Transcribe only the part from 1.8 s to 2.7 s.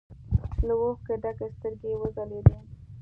يې وځلېدې.